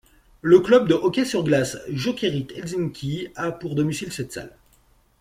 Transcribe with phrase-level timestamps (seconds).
[0.41, 4.51] Le club de hockey sur glace Jokerit Helsinki a pour domicile cette salle.